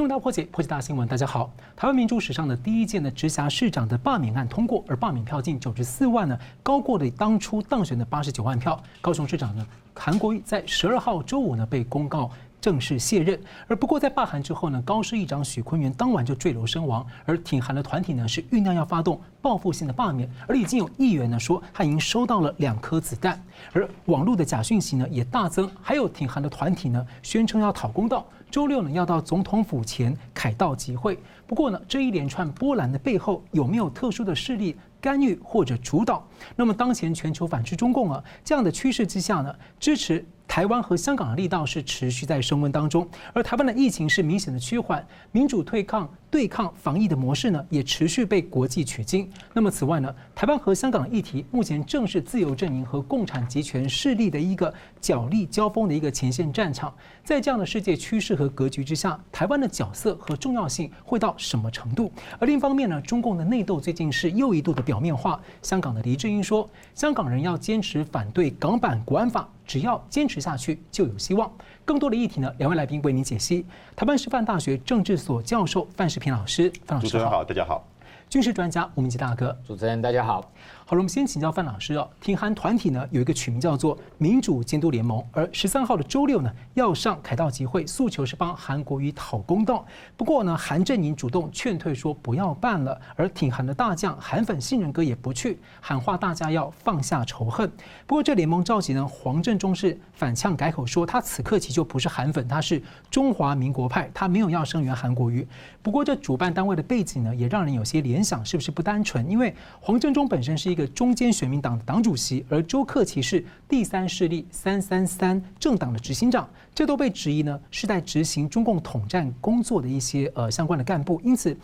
[0.00, 1.06] 新闻大破解，破解大新闻。
[1.06, 8.82] 大家好，台湾民主史上的第一届的直辖市长的罢免案通过，而罢免票近九十四万呢，高过了当初当选的八十九万票。
[9.02, 12.30] 高雄市长呢，韩国瑜在十二号周五呢被公告。
[12.62, 31.18] 正式卸任，而不过在罢韩之后呢，高市议长许昆元当晚就坠楼身亡，而挺韩的团体呢是酝酿要发动报复性的罢免，而已经有议员呢说他已经收到了两颗子弹，而网络的假讯息呢也大增，还有挺韩的团体呢宣称要讨公道，周六呢要到总统府前凯道集会。
[31.46, 36.26] 不过呢，这一连串波澜的背后有没有特殊的势力干预或者主导？
[36.56, 40.24] 那么当前全球反制中共啊这样的趋势之下呢，支持。
[40.48, 49.28] 台湾和香港的力道是持续在升温当中，而台湾的疫情是明显的趋缓，民主对抗对抗防疫的模式呢，也持续被国际取经。
[49.52, 56.94] 那么此外呢，台湾和香港议题目前正是自由阵营和共产集权势力的一个角力交锋的一个前线战场。
[57.24, 62.12] 在这样的世界趋势和格局之下，台湾的角色和重要性会到什么程度？
[62.38, 65.40] 而另一方面呢，中共的内斗最近是又一度的表面化。
[65.62, 69.48] 香港的黎智英说，香港人要坚持反对港版国安法。
[69.66, 71.48] 只要坚持下去，就有希望。
[71.84, 73.64] 更多的议题呢，两位来宾为您解析。
[73.94, 77.08] 台湾师范大学政治所教授范世平老师，范老师好。
[77.08, 77.84] 主持人好，大家好。
[78.28, 80.52] 军事专家吴明吉大哥，主持人大家好。
[80.90, 82.10] 好了，我们先请教范老师哦。
[82.20, 89.86] 挺韩团体呢有一个取名叫做民主监督联盟，而十三号的周六呢要上凯道集会，诉求是帮韩国瑜讨公道。
[90.16, 93.00] 不过呢，韩阵营主动劝退，说不要办了。
[93.14, 97.70] 而挺韩的大将韩粉信任哥也不去，喊话大家要放下仇恨。
[98.04, 105.46] 不过这联盟召集呢黄振中是反呛改口说，他此刻起就不是韩粉，他是中华民国派，他没有要声援韩国瑜。
[105.82, 109.30] 不过这主办单位的背景呢，也让人有些联想，是不是不单纯？
[109.30, 110.79] 因为黄振中本身是一个。
[110.88, 121.56] 中间选民党的党主席，而周克奇是第三势力三三三政党的执行长，这都被质疑呢是在执行中共统战工作的一些呃相关的干部，因此。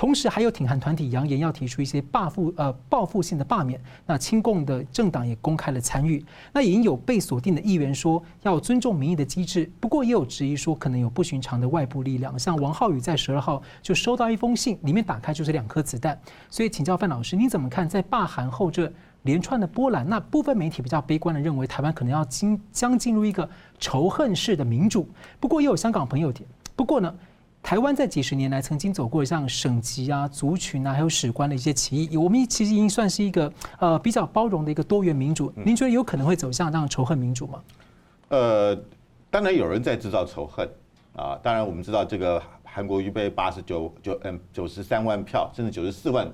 [0.00, 6.24] 同时还有挺韩团体扬言要提出一些报复呃报复性的罢免，那亲共的政党也公开了参与，
[6.54, 16.18] 那已经有被锁定的议员说要尊重民意的机制，不过也有质疑说可能有不寻常的外部力量，像王浩宇在十二号就收到一封信，里面打开就是两颗子弹，
[16.48, 18.90] 所以请教范老师，你怎么看在罢韩后这
[19.24, 20.08] 连串的波澜？
[20.08, 23.46] 那部分媒体比较悲观的认为台湾可能要进将进入一个
[23.78, 25.06] 仇恨式的民主，
[25.38, 27.14] 不过也有香港朋友点，不过呢。
[27.62, 35.52] 台湾在几十年来曾经走过像省级啊、族群啊，还有史观的一些歧义，我们其实已经算是一个呃比较包容的一个多元民主。
[35.54, 37.62] 您觉得有可能会走向这样仇恨民主吗？
[38.28, 38.76] 呃，
[39.30, 40.68] 当然有人在制造仇恨
[41.14, 41.38] 啊。
[41.42, 46.28] 当然我们知道这个韩国瑜被八十九九嗯九十三万票，甚至九十四万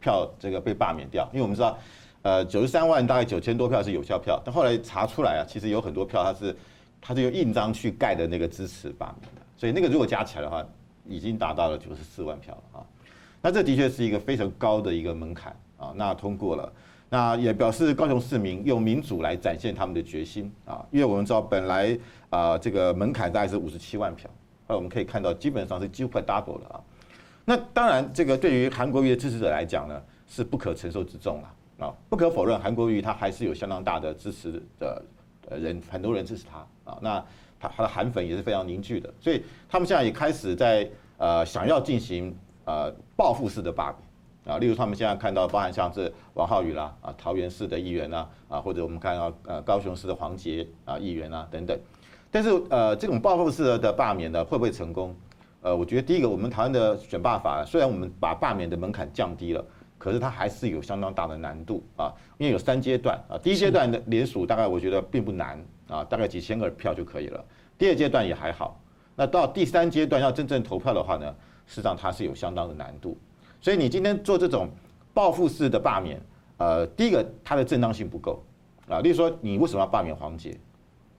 [0.00, 1.78] 票这个被罢免掉，因为我们知道
[2.22, 6.56] 呃九十三万大概九千多票是有效票，但后来查出来啊，其实有很多票它是
[7.00, 9.40] 它是用印章去盖的那个支持罢免的。
[9.64, 10.62] 所以那个如果加起来的话，
[11.06, 12.84] 已经达到了九十四万票了啊。
[13.40, 15.90] 那这的确是一个非常高的一个门槛啊。
[15.96, 16.70] 那通过了，
[17.08, 20.84] 那也表示高雄市民用民主来展现他们的决心啊。
[20.90, 21.98] 因为我们知道本来
[22.28, 24.28] 啊这个门槛大概是五十七万票，
[24.68, 26.76] 那我们可以看到基本上是几乎快 double 了啊。
[27.46, 29.98] 那当然这个对于韩国瑜的支持者来讲呢，
[30.28, 31.94] 是不可承受之重了啊。
[32.10, 35.02] 不可否认，韩国瑜他还是有相当大的支持的
[35.52, 36.98] 人，很多人支持他啊。
[37.00, 37.24] 那
[37.76, 43.94] 他的韩粉也是非常凝聚的，所以他们现在也开始在呃想要进行呃报复式的罢
[44.44, 51.78] 免啊，例如他们现在看到，包含像是王浩宇啦啊，桃园市的议员呐啊，或者我们看到呃高雄市的黄杰啊议员啊等等，
[52.30, 55.14] 但是呃这种报复式的罢免呢会不会成功？
[55.62, 59.64] 呃，我觉得第一个，我们台湾的选罢法虽然我们把罢免的门槛降低了，
[59.96, 65.64] 可是它还是有相当大的难度啊，因为有三阶段啊，第一阶段的联署大概我觉得并不难。
[65.86, 67.44] 啊，大概几千个票就可以了。
[67.76, 68.80] 第二阶段也还好，
[69.16, 71.34] 那到第三阶段要真正投票的话呢，
[71.66, 73.16] 实际上它是有相当的难度。
[73.60, 74.68] 所以你今天做这种
[75.12, 76.20] 报复式的罢免，
[76.58, 78.42] 呃，第一个它的正当性不够
[78.88, 79.00] 啊。
[79.00, 80.56] 例如说，你为什么要罢免黄杰？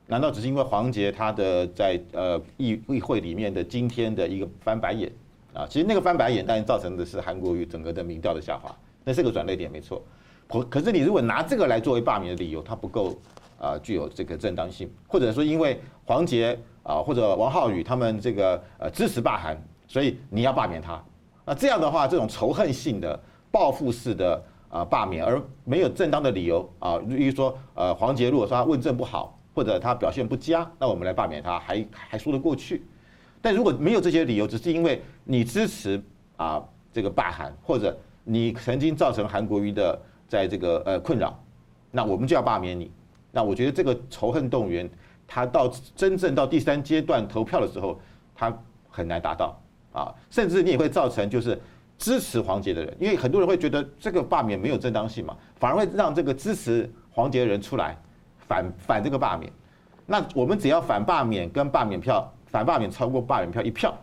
[0.08, 5.12] 难道只是因为黄杰他的在呃议议会里面的今天的一个翻白眼
[5.52, 5.66] 啊？
[5.68, 8.74] 其实那个翻白眼，当然造成的是韩国瑜整个的民调的下滑，
[9.04, 10.02] 那是个转捩点没错。
[10.48, 13.16] 可可是你如果拿这个来作为罢免的理由，它不够。
[13.58, 19.58] 啊，具有这个正当性，或者说因为黄杰啊或者王浩宇他们这个呃支持罢韩，
[19.88, 21.02] 所以你要罢免他。
[21.46, 23.20] 那这样的话，这种仇恨性的
[23.52, 32.86] 报复式的啊罢免，而没有正当的理由啊，例如说呃黄杰如果说他问政不好，或者他表现不佳，那我们来罢免他还还说得过去。
[33.42, 36.02] 但如果没有这些理由，只是因为你支持
[36.36, 41.40] 啊这个罢韩，或者你曾经造成韩国瑜的在这个呃困扰，
[41.92, 42.92] 那我们就要罢免你。
[43.36, 44.90] 那我觉得这个仇恨动员，
[45.28, 48.00] 他到真正到第三阶段投票的时候，
[48.34, 48.58] 他
[48.90, 49.62] 很难达到
[49.92, 51.62] 啊，甚至你也会造成就是
[51.98, 57.98] 支持黄杰的人，因为很多人会觉得这个罢免没有正当性嘛，反而会让这个支持黄杰的人出来
[58.48, 59.52] 反反这个罢免。
[60.06, 63.94] 那我们只要反罢免跟罢免票，反罢免超过罢免票一票，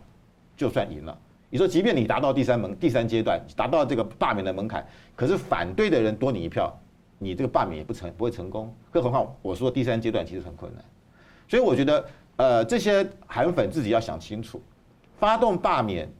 [0.55, 1.17] 就算赢了。
[1.49, 6.71] 你说，即便你达到第三门第三阶段，达到这个罢免的门槛，可是反对的人多你一票，
[7.23, 8.73] 你这个罢免也不成不会成功。
[8.91, 10.83] 更何况我说第三阶段其实很困难，
[11.47, 12.05] 所以我觉得，
[12.35, 14.61] 呃，这些韩粉自己要想清楚，
[15.19, 16.11] 发动罢免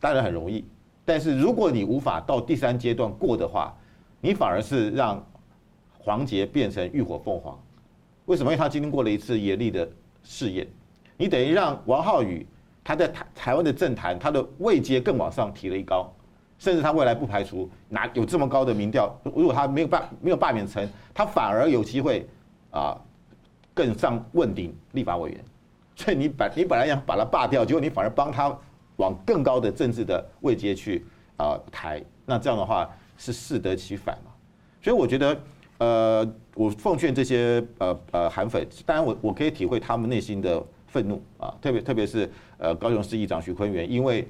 [0.00, 0.64] 当然很容易，
[1.04, 3.76] 但是如果你无法到第三阶段过的话，
[4.20, 5.24] 你反而是让
[5.98, 7.58] 黄杰变成浴火凤凰。
[8.26, 8.52] 为什么？
[8.52, 9.88] 因为他经历过了一次严厉的
[10.22, 10.66] 试验，
[11.16, 12.46] 你等于让王浩宇。
[12.84, 16.12] 他在台台湾的政坛，他的位阶更往上提了一高，
[16.62, 22.24] 甚至他未来不排除拿有这么高的民调，如果他没有罢没有罢免成，他反而有机会
[22.70, 22.96] 啊
[23.74, 25.44] 更上问鼎立法委员。
[25.96, 28.56] 所以你本你本来想把他罢掉，结果你反而帮他
[28.94, 31.04] 往更高的政治的位阶去
[31.36, 32.88] 啊抬，那这样的话
[33.18, 34.30] 是适得其反嘛？
[34.80, 35.36] 所以我觉得，
[35.78, 40.64] 呃，我奉劝这些呃呃韩粉，当然我我可以体会他们内心的。
[40.92, 44.28] 愤怒啊，特别特别是呃高雄市议长徐坤元，因为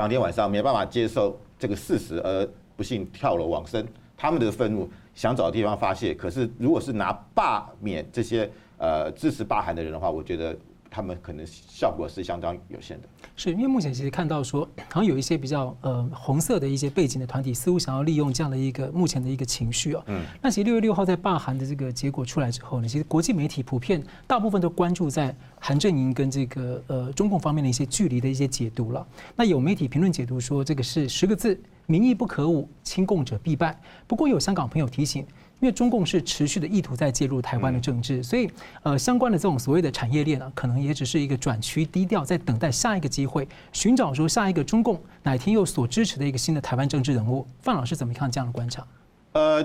[0.00, 3.86] 当天晚上没办法接受这个事实而不幸跳楼往生，
[4.16, 10.56] 他们的愤怒想找地方发泄，可是如果是拿罢免这些呃支持罢韩的人的话，我觉得。
[10.90, 20.02] 他们可能效果是相当有限的，是因为目前其实看到说， 好像有一些比较呃红色的一些背景的团体，似乎想要利用这样的一个目前的一个情绪啊。
[20.08, 20.24] 嗯。
[20.42, 29.06] 那其实六月六号在罢韩的这个结果出来之后呢，其实国际媒体普遍大部分都关注在韩阵营跟这个呃中共方面的一些距离的一些解读了。
[29.36, 31.56] 那有媒体评论解读说，这个是十个字：
[31.86, 33.80] 民意不可侮，亲共者必败。
[34.08, 35.24] 不过有香港朋友提醒。
[35.60, 38.50] 因为中共是持续的意图在介入台湾的政治，所以
[38.82, 47.46] 呃相关的这种所谓的产业链呢，可能也只是一个转趋低调，在等待下一个机会，寻找说下一个中共哪天又所支持的一个新的台湾政治人物。
[47.60, 48.86] 范老师怎么看这样的观察？
[49.32, 49.62] 呃，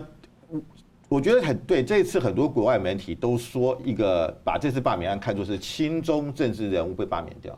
[1.08, 1.82] 我觉得很对。
[1.82, 7.58] 这一次很多国外媒体都说一个把这次罢免案看作是亲中政治人物被罢免掉，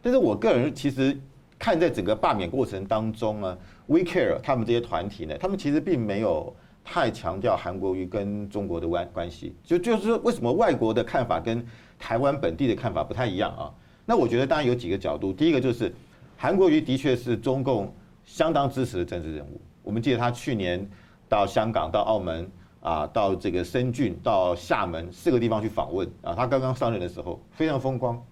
[0.00, 1.14] 但是我个人其实
[1.58, 6.56] 看在整个罢免过程当中呢，We Care 他们这些团体呢，他们其实并没有。
[6.88, 11.66] 太强调韩国瑜跟中国的关关系，就就是为什么外国的看法跟
[11.98, 13.74] 台湾本地的看法不太一样啊？
[14.04, 15.92] 那我觉得当然有几个角度，第一个就是
[16.36, 17.92] 韩国瑜的确是中共
[18.24, 19.60] 相当支持的政治人物。
[19.82, 20.88] 我们记得他去年
[21.28, 22.48] 到香港、到澳门
[22.80, 28.24] 啊，到这个深圳、到厦门四个地方去访问啊，他刚刚上任的时候非常风光，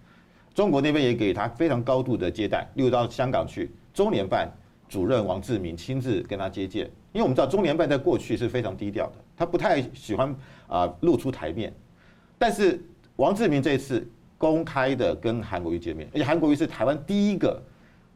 [0.54, 2.70] 中国那边也给他非常高度的接待。
[2.74, 4.48] 又到香港去，中联办
[4.94, 6.88] 主任王志民亲自跟他接见。
[7.12, 10.32] 因为我们知道中联办在过去是非常低调的，他不太喜欢
[10.69, 11.75] 啊露出台面。
[12.38, 12.81] 但是
[13.17, 14.08] 王志民这一次
[14.38, 17.61] 公开的跟韩国瑜见面，而且韩国瑜是台湾第一个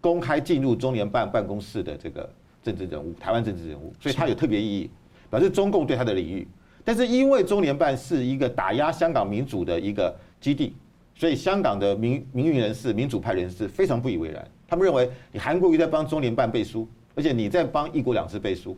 [0.01, 2.31] 公开进入中联办办公室的这个
[2.63, 4.89] 政治人物，台湾政治人物，所以他有特别意义，
[5.29, 6.47] 表示中共对他的礼遇。
[6.85, 10.77] 但是因为中联办是一个打压香港民主的一个基地，
[11.17, 18.77] 所以香港的民民运人士、民主派人士非常不以为然，他们认为你韩国瑜在帮中联办背书，而且你在帮一国两制背书。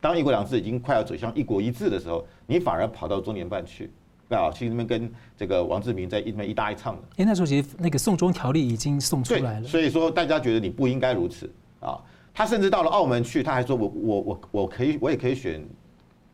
[0.00, 3.90] 当一国两制已经快要走向一国一制的时候，你反而跑到中联办去，
[4.28, 7.02] 啊，去那边跟这个王志明在一边一搭一唱的。
[7.18, 9.66] 哎，那时候其实那个送中条例已经送出来了。
[9.66, 11.48] 所以说大家觉得你不应该如此
[11.80, 11.98] 啊。
[12.34, 15.64] 他甚至到了澳门去，他还说我我我我可以我也可以选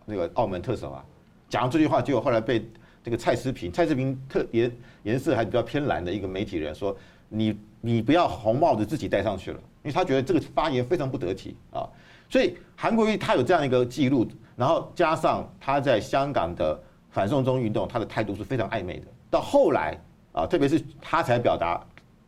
[0.04, 1.04] 那个澳门特首啊。
[1.48, 2.66] 讲这句话，结果后来被
[3.02, 4.70] 这个蔡思平，蔡思平特颜
[5.04, 6.94] 颜色还比较偏蓝的一个媒体人说，
[7.30, 11.86] 你你不要红帽子自己戴上去了，因为他觉得这个发言非常不得体啊。
[12.30, 14.26] 所以韩国瑜他有这样一个记录，
[14.56, 19.06] 然后加上他在香港的反送中运动，他的态度是非常暧昧的。
[19.30, 20.00] 到后来
[20.32, 21.78] 啊，特别是他才表达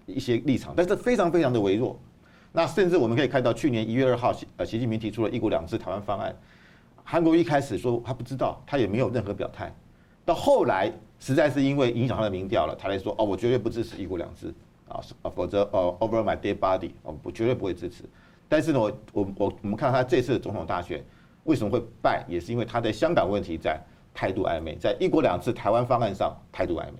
[0.04, 1.98] 一些立场，但是非常非常的微弱。
[2.52, 6.36] 那甚至我们可以看到，去年一月二号，习呃，习近平提出了一国两制台湾方案，
[7.02, 9.74] 韩国瑜一开始说他不知道，他也没有任何表态。
[10.22, 14.52] 到后来实在是因为影响他的民调了，他来说哦，我绝对不支持一国两制
[14.88, 15.00] 啊，
[15.34, 18.04] 否则哦，over my dead body，我不绝对不会支持。
[18.48, 21.04] 但是呢，我我我我们看他这次总统大选
[21.44, 23.80] 为什么会败，也是因为他在香港问题在
[24.14, 26.98] 态度暧昧，在一国两制台湾方案上态度暧昧，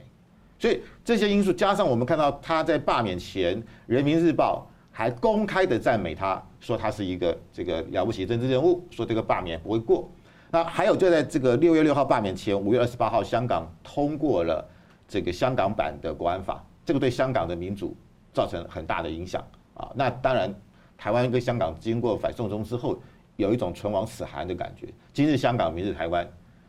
[0.59, 10.11] 所以这些因素加上我们看到他在罢免前，《人民日报》还公开的赞美他，说他是一个这个了不起的政治人物，说这个罢免不会过。
[10.51, 14.65] 那还有就在这个六月六号罢免前，五月二十八号香港通过了
[15.07, 17.95] 这个香港版的国安法，这个对香港的民主
[18.33, 19.91] 造成很大的影响啊。
[19.95, 20.55] 那当然。
[20.99, 22.99] 台湾跟香港经过反送中之后，
[23.37, 24.89] 有一种唇亡齿寒的感觉。
[25.13, 26.27] 今日香港，明日台湾。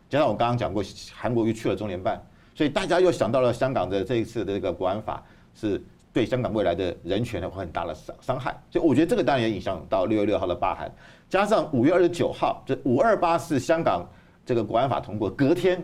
[0.09, 0.83] 加上我刚刚讲过，
[1.15, 2.21] 韩国又去了中联办，
[2.53, 5.23] 所以大家又想到了香港的这一次的这个国安法
[5.55, 5.81] 是
[6.11, 8.53] 对香港未来的人权呢会很大的伤伤害。
[8.69, 10.91] 所以我觉得这个当然也影响到六月六号的罢韩，
[11.29, 14.05] 加上五月二十九号这五二八是香港
[14.45, 15.81] 这个国安法通过，隔天，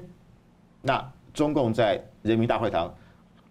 [0.82, 2.94] 那中共在人民大会堂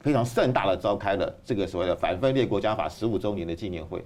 [0.02, 4.04] 非常盛大的召开了这个所谓的反分裂国家法十五周年的纪念会，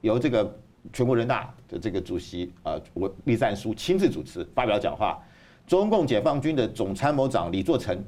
[0.00, 0.50] 由这个
[0.92, 5.22] 全国人大的这个主席啊，我栗战书亲自主持发表讲话。
[5.66, 8.02] 中共解放军的总参谋长李作成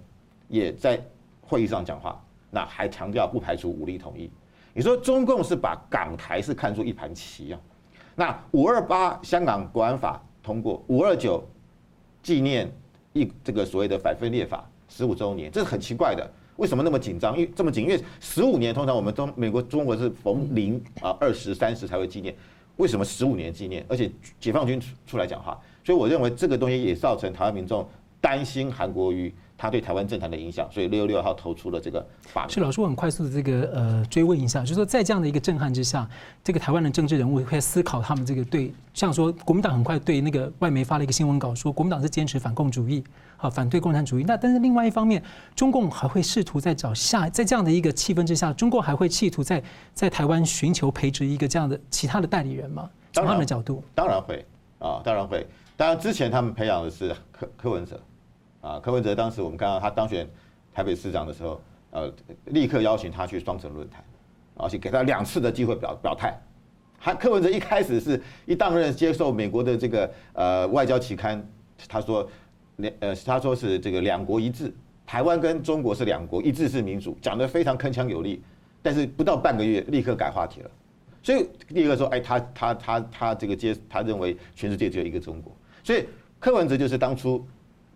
[0.49, 0.99] 也在
[1.43, 2.19] 会议上讲话，
[2.51, 4.31] 那还强调不排除武力统一。
[4.73, 7.61] 你说中共是把港台是看作一盘棋啊？
[8.15, 11.47] 那五二八香港国安法通过，五二九
[12.23, 12.67] 纪念
[13.13, 16.27] 一这个所谓的反分裂法十五周年，这是很奇怪的。
[16.61, 17.35] 为什么那么紧张？
[17.35, 22.37] 因为这么紧，因为十五年通常我们中美国中国是逢零啊二十三十才会纪念，
[22.77, 23.83] 为什么十五年纪念？
[23.89, 25.59] 而且解放军出出来讲话。
[25.83, 27.89] 所以我认为这个东西也造成台湾民众
[28.21, 32.01] 担心韩国瑜他对台湾政坛的影响，所以六月六号投出了这个
[32.33, 32.51] 罢免。
[32.51, 36.09] 是老师，我很快速的这个呃追问一下，就是说在这样的一个震撼之下，
[36.43, 43.05] 这个台湾的政治人物会思考他们这个对，像说国民党很快对那个外媒发了一个新闻稿，说国民党是坚持反共主义，
[43.37, 44.25] 啊反对共产主义。
[44.27, 45.23] 那但是另外一方面，
[45.55, 49.63] 中共还会试图在找下，在这样的一个气氛之下，中共还会企图在
[49.93, 52.89] 在台湾寻求培植一个这样的其他的代理人吗？
[53.13, 54.43] 从他们的角度，当然会
[54.79, 55.47] 啊，当然会。
[55.77, 57.99] 当然，之前他们培养的是柯柯文哲，
[58.61, 60.29] 啊，柯文哲当时我们看到他当选
[60.73, 62.13] 台北市长的时候，呃，
[62.47, 64.05] 立刻邀请他去双城论坛，
[64.55, 66.39] 而且给他两次的机会表表态。
[67.01, 71.43] 他柯文哲一开始是一当任接受美国的这个呃外交期刊，
[71.89, 72.29] 他说
[72.77, 74.71] 两呃他说是这个两国一致，
[75.07, 78.43] 台湾跟中国是两国一致是民主，讲得非常铿锵有力，
[78.83, 80.71] 但是不到半个月立刻改话题了。
[81.23, 85.51] 所以第一个说，哎，他他他他这个接他认为全世界只有一个中国。
[85.83, 86.05] 所以
[86.39, 87.43] 柯文哲就是当初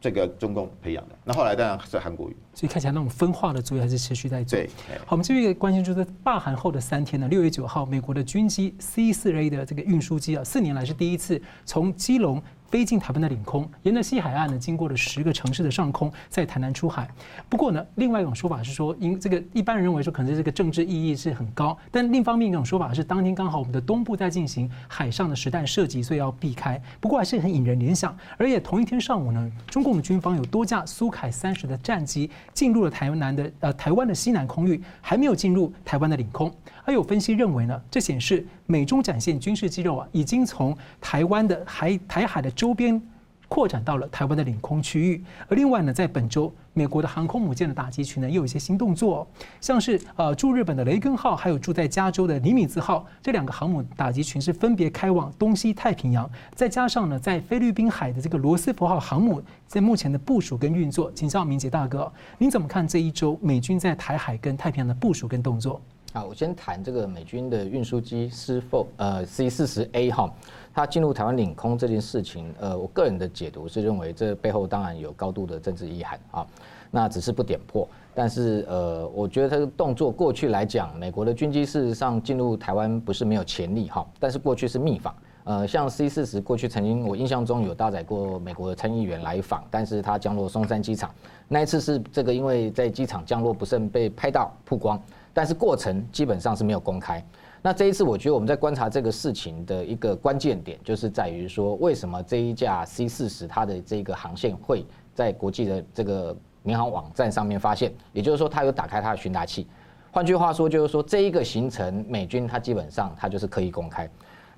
[0.05, 2.37] 这个中共培养的，那后来当然是韩国瑜。
[2.53, 4.59] 所以看起来那种分化的作用还是持续在做。
[5.07, 12.43] 好，我们这边关心就是罢韩后的三天呢，六月九号，美国的军机 C 四 A 的这个运输机啊，四年来是第一次从基隆。
[12.75, 17.09] 飞进台湾的领空，沿着西海岸呢，经过了十个城市的上空，在台南出海。
[17.49, 21.79] 不过呢，另外一种说法是说，因这个一般人认为说，可能这个政治意义是很高。
[21.93, 26.83] 但另一方面一种说法是，当天刚好我们的东部在进行海上的实弹射击，所以要避开。
[27.01, 28.13] 不过还是很引人联想。
[28.37, 36.53] 而且同一天上午呢，中共的军方有多架苏凯三十的战机进入了台南的呃台湾的西南空域，还没有进入台湾的领空。
[36.85, 43.01] 还有分析认为呢，这显示美中展现军事肌肉啊，已经从台湾的海台海的周边
[43.49, 45.25] 扩展到了台湾的领空区域。
[45.49, 49.27] 而另外呢，在本周，美国的航空母舰的打击群呢，又有一些新动作，
[49.63, 56.29] 像是呃驻日本的雷根号，还有驻在加州的尼米兹号这两个航母打击群是分别开往东西太平洋。
[56.55, 65.81] 再加上呢，在菲律宾海的这个罗斯福号航母在目前的部署跟运作，请教明杰大哥，您怎么看这一周美军在台海跟太平洋的部署跟动作？
[66.17, 70.33] 好，我先谈这个美军的运输机是否呃 C 四十 A 哈，
[70.73, 76.47] 它进入台湾领空这件事情，呃，我个人的解读是认为这背后当然有高度的政治意涵啊，
[76.93, 77.85] 那只是不点破。
[78.15, 91.13] 但是呃，我觉得这个动作过去来讲，美国的军机事实上进入台湾不是没有潜力哈，但是过去是密访，呃，像 C 四十过去曾经我印象中有搭载过美国的参议员来访，但是他降落松山机场，
[91.49, 94.97] 那一次是这个因为在机场降落不慎被拍到曝光。
[95.35, 97.23] 但是过程基本上是没有公开。
[97.61, 107.93] 那这一次，我觉得我们在观察这个事情的一个关键点，就是在于说，为什么这一架 C 四十它的这个航线会在国际的这个民航网站上面发现？
[108.13, 109.67] 也就是说，它有打开它的寻达器。
[110.13, 114.09] 换句话说，就是说这一个行程，美军它基本上它就是可以公开。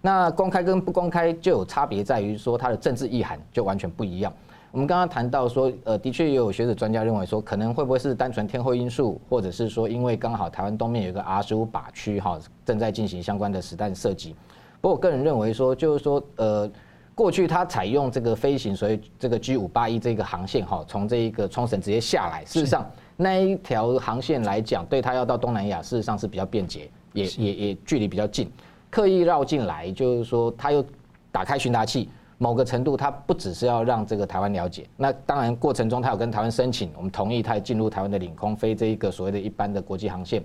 [0.02, 4.33] 那公开跟不公开就有差别，在于说它的政治意涵就完全不一样。
[4.76, 14.37] 我们刚刚谈到说，呃，的确也有学者专家认为说，可能会不会是单纯天候因素，或者是说因为刚好台湾东面有一个 R 十五靶区哈，正在进行相关的实弹射击。
[14.83, 16.71] 不过我个人认为说，就是说，呃，
[17.14, 28.52] 过去它采用这个飞行，所以这个 G 五八一这个航线哈，从这一个冲绳直接下来，事实上那一条航线来讲，对它要到东南亚，事实上是比较便捷，也也也距离比较近，
[28.90, 30.85] 刻意绕进来，就是说它又
[31.33, 32.11] 打开巡达器。
[32.38, 40.43] 某个程度，它不只是要让这个台湾了解，那当然过程中他有跟台湾申请，我们同意他进入台湾的领空飞这一个所谓的一般的国际航线。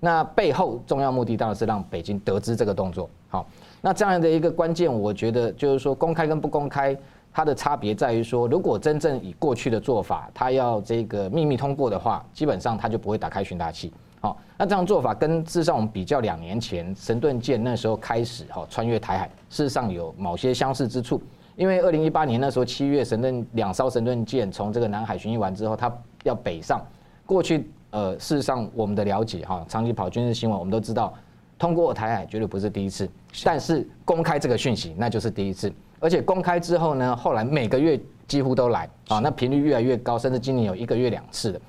[0.00, 3.08] 那背后重要目的当然是让北京得知这个动作。
[3.28, 3.46] 好，
[3.80, 6.96] 那这样的一个关键，我觉得就是说公开跟不公开，
[7.32, 13.92] 它的差别在于说，如果真正以过去的做法，他要这个秘密通过的话，基本上他就不会打开寻达器。
[14.20, 21.20] 好，那这样做法跟事实上我们比较两年前神盾舰那时候开始哈穿越台海，事实上有某些相似之处。
[21.56, 26.80] 因为二零一八年那时候七月神盾两艘神盾舰从这个南海巡弋完之后，它要北上，
[27.26, 31.12] 过去呃，事实上我们的了解哈，长期跑军事新闻，我们都知道，
[31.58, 33.08] 通过台海绝对不是第一次，
[33.42, 38.88] 但是公开这个讯息那就是第一次，而且公开之后呢，后来每个月几乎都来。
[39.08, 41.60] 啊，那频率越来越高，甚至今年有一个月两次的。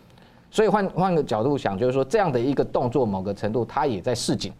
[0.51, 4.51] 所以换换个角度想，就是说这样的一个动作，某个程度它也在示警。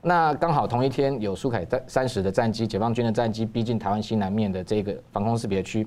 [0.00, 5.86] 那刚好同一天有苏凯在三十的战机，解放军的战机逼近台湾西南面的这个防空识别区，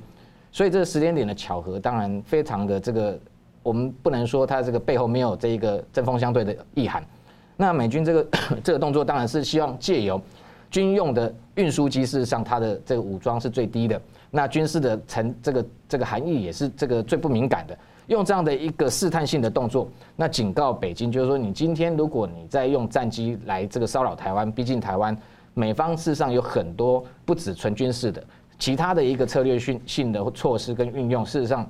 [0.52, 3.18] 所以这个时间点的巧合，当然非常的这个，
[3.64, 7.04] 我们不能说它这个背后没有这一个针锋相对的意涵。
[7.56, 8.28] 那美军这个
[8.64, 10.22] 这个动作，当然是希望借由
[10.70, 17.76] 军用的运输机，事实上它的这个武装是最低的，那军事的层这个这个含义也是这个最不敏感的。
[18.08, 25.18] 用这样的一个试探性的动作，那警告北京，就是说，你今天如果你在用战机来这个骚扰台湾，逼近台湾，
[25.54, 28.24] 美方事实上有很多不止纯军事的，
[28.60, 31.70] 其他的一个策略性性的措施跟运用，事实上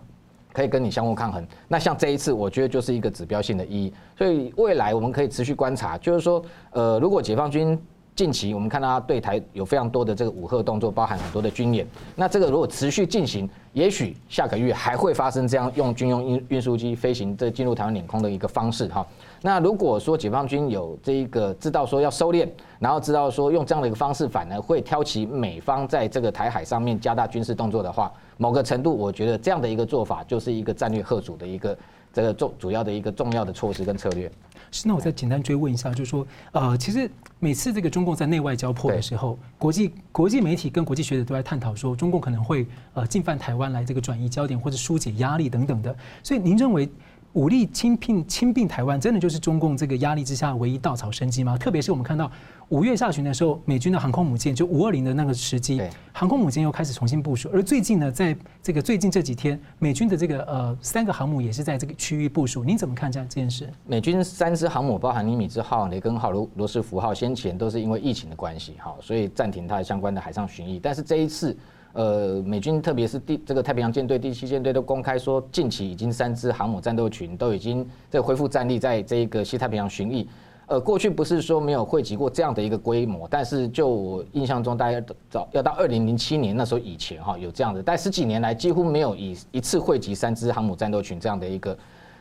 [0.52, 1.46] 可以跟你相互抗衡。
[1.68, 3.94] 那像这一次，我觉得就是一个指标性的意义。
[4.18, 7.80] 所以未来我们可以持续观察，就是说，呃，如果解放军。
[8.16, 11.88] 近期我们看到他对台有非常多的这个武吓动作，包含很多的军演。
[12.16, 19.06] 那这个如果持续进行，也许下个月还会发生这样用军用运运输机飞行这进入台湾领空的一个方式哈。
[19.42, 31.76] 那如果说解放军有这一个知道说要收敛，然后知道说用这样的一个方式，反而会挑起美方在这个台海上面加大军事动作的话，某个程度我觉得这样的一个做法就是一个战略吓阻的一个
[32.14, 34.32] 这个重主要的一个重要的措施跟策略。
[34.74, 42.66] 是，那我再简单追问一下，就是说，呃，其实每次这个中共在内外交迫的时候，国际国际媒体跟国际学者都在探讨说，中共可能会
[42.96, 45.96] 呃进犯台湾来这个转移焦点或者疏解压力等等的。
[46.24, 46.90] 所以您认为
[47.34, 51.58] 武力侵并侵并台湾，真的就是中共这个压力之下唯一稻草生机吗？
[51.58, 52.32] 特别是我们看到。
[52.70, 55.80] 五月下旬的时候，美军的航空母舰就五二零的那个时机，
[56.12, 57.48] 航空母舰又开始重新部署。
[57.54, 62.64] 而最近呢，在这个最近这几天，美军的这个呃三个航母也是在这个区域部署。
[62.64, 63.70] 您怎么看这样这件事？
[63.86, 70.80] 美军三支航母，包含尼米兹号、雷根号、罗罗斯福号，先前都是因为疫情的关系，哈，所以暂停它的相关的海上巡弋。
[70.82, 71.56] 但是这一次，
[71.94, 80.26] 呃，美军特别是第这个太平洋舰队第七舰队都公开说，近期已经三支航母战斗群都已经在恢复战力，在这一个西太平洋巡弋。
[80.66, 91.78] 呃，过去不是说没有汇集过这样的一个规模，但是就我印象中，大概早要到二零零七年那时候以前哈，有这样的，但十几年来几乎没有以一次汇集三支航母战斗群这样的一个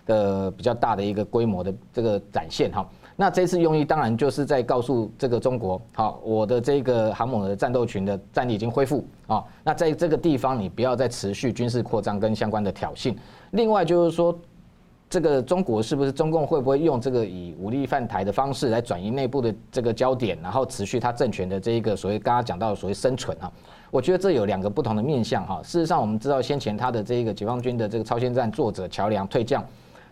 [0.06, 2.86] 呃比较大的一个规模的这个展现哈。
[3.16, 13.14] 那这次用意当然就是在告诉这个中国，好，我的这个航母的战斗群的战力已经恢复啊，那在这个地方你不要再持续军事扩张跟相关的挑衅。
[13.50, 14.36] 另外就是说。
[15.12, 23.52] 这个中国是不是中共会不会用这个以武力犯台的方式来转移内部的这个焦点，然后持续他政权的这一个所谓刚刚讲到的所谓生存啊？
[23.90, 25.60] 我觉得这有两个不同的面向哈。
[25.62, 29.62] 事实上，我们知道先前他的这个解放军的这个超限战作者乔梁退将。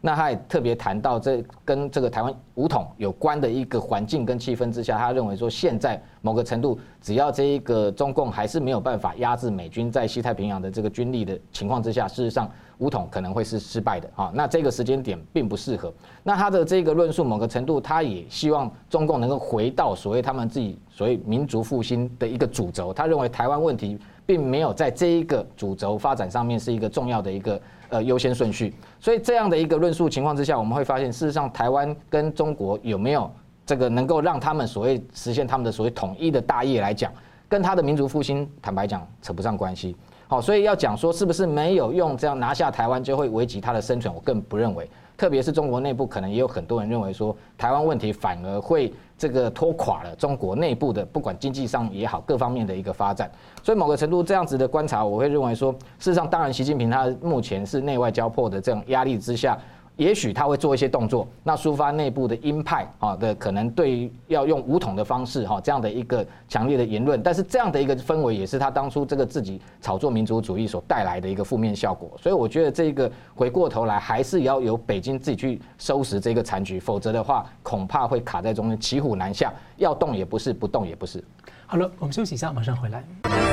[0.02, 14.32] 那他也特别谈到，这跟这个台湾武统有关的一个环境跟气氛之下，他认为说，现在某个程度，只要这一个中共还是没有办法压制美军在西太平洋的这个军力的情况之下，事实上武统可能会是失败的啊。
[14.34, 15.92] 那这个时间点并不适合。
[16.22, 22.90] 那他的这个论述，某个程度，他也希望中共能够回到所谓他们自己所谓民族复兴的一个主轴。
[22.90, 27.60] 他认为台湾问题并没有在这一个主轴发展上面是一个重要的一个。
[27.90, 33.28] 呃，优先顺序，所以这样的一个论述情况之下，我们会发现，事实上，台湾跟中国有没有
[33.66, 37.12] 这个能够让他们所谓实现他们的所谓统一的大业来讲，
[37.48, 39.96] 跟他的民族复兴，坦白讲，扯不上关系。
[40.28, 44.88] 好，所以要讲说是不是没有用这样拿下台湾就会危及他的生存，我更不认为。
[45.16, 53.30] 特别是中国内部，可能也有很多人认为说，台湾问题反而会这个拖垮了中国内部的不管经济上也好，各方面的一个发展。
[53.62, 59.58] 所以某个程度这样子的观察，我会认为说，事实上，当然习近平他目前是内外交迫的这种压力之下。
[60.00, 72.10] 也许他会做一些动作，那抒发内部的鹰派啊的可能对于要用武统的方式哈这样的一个强烈的言论，但是这样的一个氛围也是他当初这个自己炒作民族主义所带来的一个负面效果。
[72.18, 81.22] 所以我觉得这个回过头来还是要由北京自己去收拾这个残局，否则的话恐怕会卡在中间，骑虎难下，要动也不是，不动也不是。
[81.66, 83.49] 好了，我们休息一下，马上回来。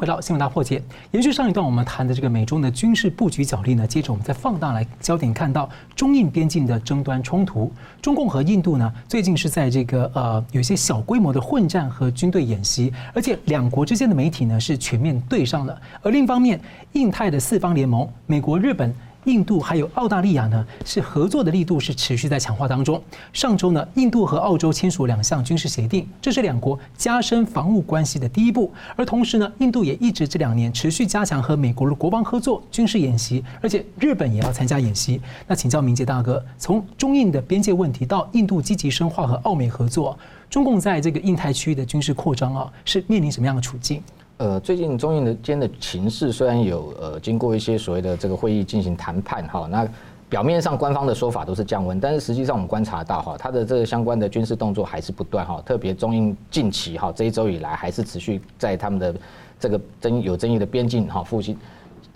[0.00, 0.82] 回到新闻大破解。
[1.10, 7.70] 延续上一段我们谈的这个美中的军事布局角力呢，接着我们再放大来焦点看到中印边境的争端冲突。
[8.00, 15.78] 中共和印度呢，最近是在这个呃有一些小规模的混战和军队演习，而且两国之间的媒体呢是全面对上了。
[16.00, 16.58] 而另一方面，
[16.92, 18.90] 印太的四方联盟，美国、日本。
[19.30, 23.00] 印度还有澳大利亚呢，是合作的力度是持续在强化当中。
[23.32, 28.72] 上周呢，印度和澳洲签署两项军事协定，这是两国加深防务关系的第一步。
[28.96, 35.20] 而同时呢，印度也一直这两年持续加强和美国的国防合作、军事演习，而且日本也要参加演习。
[35.46, 44.02] 那请教明杰大哥，从中印的边界问题到印度积极深化和澳美合作，中共在这个印太区域的军事扩张啊，是面临什么样的处境？
[44.40, 49.86] 呃，最近中印的间的情势虽然有呃经过一些所谓的这个会议进行谈判哈，那
[50.30, 59.14] 表面上官方的说法都是降温，但是实际上我们观察到哈，它的这个相关的军事动作还是不断哈，特别中印近期哈这一周以来还是持续在他们的
[59.58, 61.54] 这个争有争议的边境哈附近。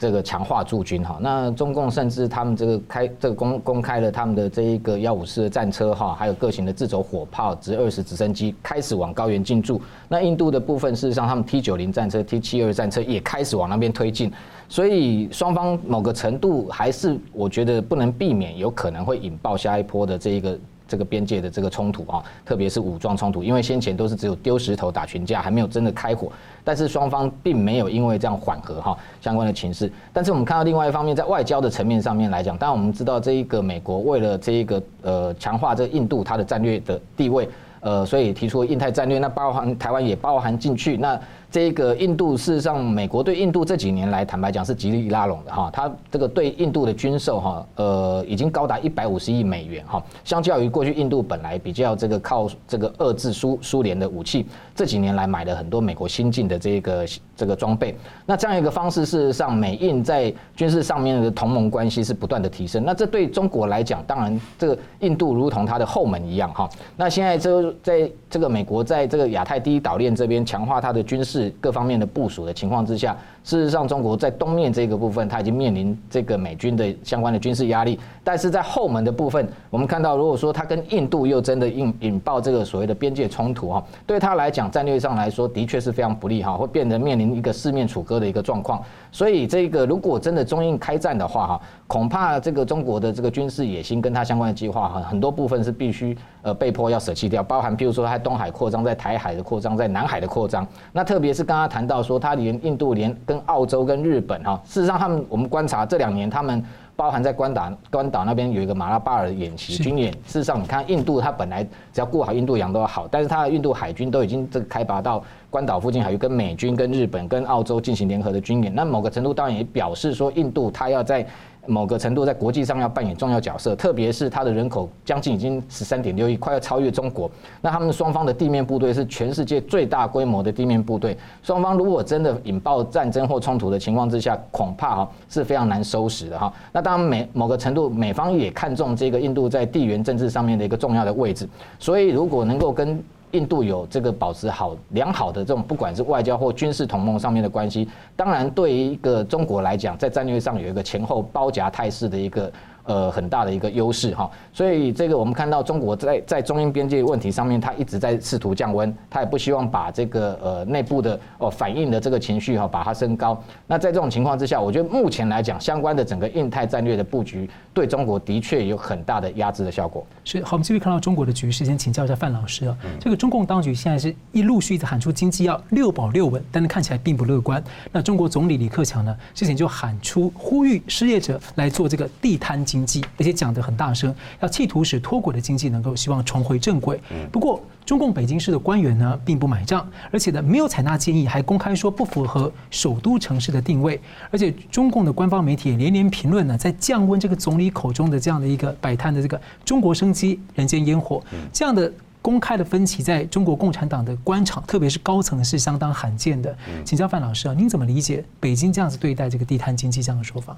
[0.04, 9.80] 这个强化驻军哈，那中共甚至他们这个开这个公公开了他们的这一个幺五四的战车哈，还有各型的自走火炮、直二十直升机开始往高原进驻。
[10.06, 14.30] 那印度的部分，事实上他们 T 九零战车、T 七二战车也开始往那边推进。
[14.68, 20.58] 所以双方某个程度还是我觉得不能避免，有可能会引爆下一波的这一个。
[20.94, 26.30] 这个边界的这个冲突啊，特别是武装冲突，因为先前都是只有丢石头打群架，还没有真的开火。
[26.62, 29.90] 但是双方并没有因为这样缓和哈相关的情势。
[30.12, 37.48] 但是我们看到另外一方面，在外交的层面上面来讲，当然我们知道这一个美国为了这一个呃强化这印度它的战略的地位，
[37.80, 41.20] 呃，所以提出了印太战略，那包含台湾也包含进去那。
[41.54, 45.70] 这个印度事实上，美国对印度这几年来，坦白讲是极力拉拢的哈。
[45.72, 50.02] 它这个对印度的军售哈，呃，已经高达一百五十亿美元哈。
[50.24, 57.96] 相较于过去印度本来比较这个靠这个遏制苏苏联的武器，这几年来买了很多美国新进的这个这个装备。
[58.26, 62.84] 那这样一个方式，事实上美印在军事上面的同盟关系是不断的提升。
[62.84, 66.68] 那这对中国来讲，当然这个印度如同它的后门一样哈。
[66.96, 71.43] 那现在这在这个美国在这个亚太第一岛链这边强化它的军事。
[71.60, 78.00] 各方面的部署的情况之下，事实上，中国在东面这个部分，它已经面临这个美军的相关的军事压力。
[78.24, 88.82] 但是在后门的部分，我们看到，如果说它跟印度又真的引引爆这个所谓的边界冲突哈，对它来讲，战略上来说，的确是非常不利哈，会变得面临一个四面楚歌的一个状况。
[89.12, 100.66] 所以，这个如果真的中印开战的话哈，恐怕这个中国的这个军事野心跟它相关的计划哈，很多部分是必须呃被迫要舍弃掉，包含譬如说在东海扩张、在台海的扩张、在南海的扩张。
[100.92, 106.64] 那特别是刚刚谈到说，它连印度连跟澳洲跟日本哈，事实上他们我们观察这两年他们。
[106.96, 110.12] 包含在关岛，关岛那边有一个马拉巴尔演习军演。
[110.12, 115.20] 事实上，你看印度，它本来只要顾好印度洋都要好，但是它的印度海军都已经这个开拔到
[115.50, 118.72] 关岛附近，还有跟美军、跟日本、跟澳洲进行联合的军演。
[118.72, 121.26] 那某个程度当然也表示说，印度它要在。
[121.66, 127.30] 某个程度在国际上要扮演重要角色，特别是它的人口将近已经十三点六亿，快要超越中国。
[127.60, 131.16] 那他们双方的地面部队是全世界最大规模的地面部队。
[131.42, 136.52] 双方如果真的引爆战争或冲突的情况之下，恐怕哈是非常难收拾的哈。
[136.72, 141.48] 那当然美某个程度，美方也看重这个印度在地缘政治上面的一个重要的位置。
[141.78, 143.02] 所以如果能够跟
[143.34, 152.50] 印度有这个保持好良好的这种不管是外交或军事同盟上面的关系，当然对于一个中国来讲，在战略上有一个前后包夹态势的一个。
[152.84, 163.42] 呃，很大的一个优势哈，所以这个我们看到中国在在中印边界问题上面，它一直在试图降温，它也不希望把这个呃内部的哦反应的这个情绪哈把它升高。
[163.66, 170.06] 那在这种情况之下，我觉得目前来讲，相关的整个印太战略的布局对中国的确有很大的压制的效果。
[170.24, 177.64] 是好，我们继续看到中国的局势，先请教一下范老师啊，这个中共当局现在是一陆续一直喊出经济要六保六稳，但是看起来并不乐观。
[177.90, 187.00] 那中国总理李克强呢，之前就喊出呼吁失业者来做这个地摊经济，而且讲得很大声，要企图使脱轨的经济能够希望重回正轨。
[187.30, 194.00] 不过，中共北京市的官员呢，并不买账，而且呢，没有采纳建议，还公开说不符合首都城市的定位。
[194.32, 206.56] 而且，中共的官方媒体也连连评论呢，在降温这个总理口中的这样的一个摆摊的这个中国生机、人间烟火这样的公开的分歧，在中国共产党的官场，特别是高层是相当罕见的。
[206.84, 210.56] 请教范老师啊，您怎么理解北京这样子对待这个地摊经济这样的说法？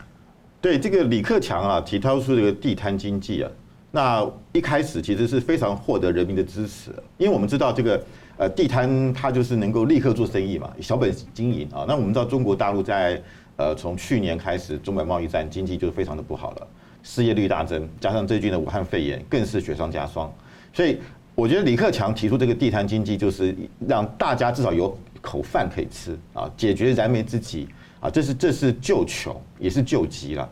[0.66, 3.48] 对这个李克强啊，提到出这个地摊经济啊，
[3.92, 8.04] 那一开始其实是非常获得人民的支持，因为我们知道这个
[8.36, 11.84] 呃地摊它就是能够立刻做生意嘛，小本经营啊。
[11.86, 13.22] 那我们知道中国大陆在
[13.54, 16.66] 呃从去年开始中美贸易战，经济就非常的不好了，
[17.04, 20.28] 失业率大增，加上最近的武汉肺炎更是雪上加霜。
[20.72, 20.98] 所以
[21.36, 23.54] 我觉得李克强提出这个地摊经济，就是
[23.86, 27.68] 让大家至少有口饭可以吃啊，解决燃眉之急。
[27.98, 30.46] 啊，这是这是救穷，也是救急了。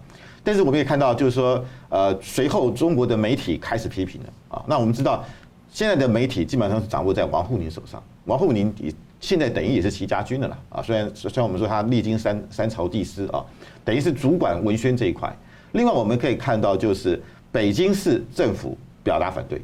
[0.45, 4.63] 但是我们也看到，就是说，呃，随后中国的媒体开始批评了啊。
[4.69, 5.25] 那我们知道，
[5.73, 8.01] 现在的媒体基本上是掌握在王沪宁手上。
[8.27, 8.73] 王沪宁
[9.21, 10.83] 现在等于也是习家军的了啊。
[10.83, 13.43] 虽然虽然我们说他历经三三朝帝师啊，
[13.85, 15.35] 等于是主管文宣这一块。
[15.73, 19.63] 另外我们可以看到，就是北京市政府表达反对，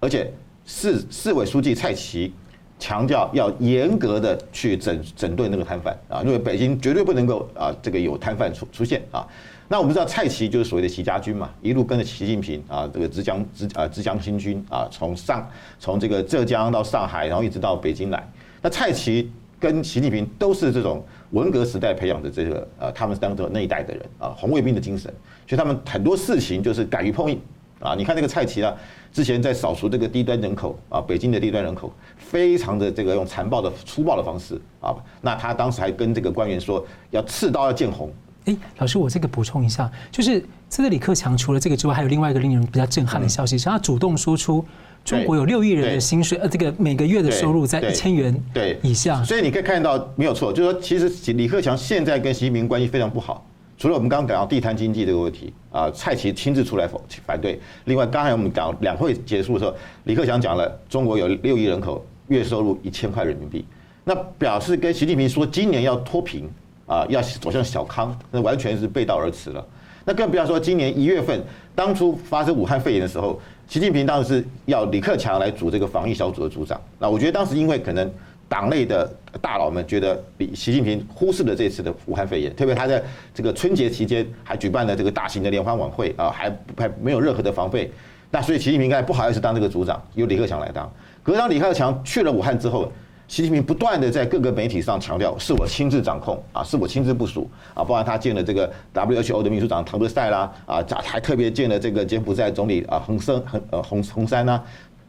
[0.00, 0.32] 而且
[0.64, 2.32] 市市委书记蔡奇
[2.78, 9.26] 强调要严格的去整整顿那个摊贩啊，因为北京绝对不能够啊这个有摊贩出出现啊。
[9.72, 18.22] 那我们知道蔡奇就是所谓的习家军嘛，一路跟着习近平啊，这个浙江浙啊浙江新军啊，从上从这个浙江到上海，然后一直到北京来。
[18.60, 25.10] 那蔡奇跟习近平都是这种文革时代培养的这个呃，他们当中那一代的人啊，红卫兵的精神，
[25.48, 27.40] 所以他们很多事情就是敢于碰硬
[27.80, 27.94] 啊。
[27.94, 28.76] 你看这个蔡奇啊，
[29.10, 34.94] 之前在扫除这个低端人口啊，北京的低端人口，非常的这个用残暴的粗暴的方式啊。
[35.22, 38.12] 那他当时还跟这个官员说，要刺刀要见红。
[38.46, 44.64] 哎，老师，我这个补充一下，就是这个李克强除了这个之外，还有另外一个令人比较震撼的消息，是他主动说出
[45.04, 49.22] 中国有六亿人的薪水，呃，这个每个月的收入在一千元对以下。
[49.22, 53.46] 所以你可以看到，没有错，就是说，其实李克强现在跟习近平关系非常不好。
[53.78, 57.60] 除了我们刚刚讲到地摊经济这个问题啊，蔡奇亲自出来否反对。
[57.84, 59.74] 另外，刚才我们讲两会结束的时候，
[60.04, 63.64] 李克强讲了中国有六亿人口，月收入一千块人民币，
[64.04, 66.48] 那表示跟习近平说今年要脱贫。
[66.92, 69.66] 啊，要走向小康，那完全是背道而驰了。
[70.04, 71.42] 那更不要说今年一月份，
[71.74, 76.78] 当初发生武汉肺炎的时候，习近平当时是要李克强来组这个防疫小组的组长。
[76.98, 78.12] 那我觉得当时因为可能
[78.46, 83.02] 党内的大佬们觉得李习近平忽视了这次的武汉肺炎，特别他在
[83.32, 87.90] 这个春节期间还举办了这个大型的联欢晚会啊，还还没有任何的防备。
[88.30, 90.92] 那所以习近平应该不好意思当这个组长，由李克强来当。
[91.22, 92.92] 可是当李克强去了武汉之后，
[93.32, 104.62] 习近平不断的在各个媒体上强调，是我亲自掌控啊，是我亲自部署啊，包括他见了这个 WHO 的秘书长谭德塞啦啊，还特别见了这个柬埔寨总理啊洪森洪呃洪洪山呐，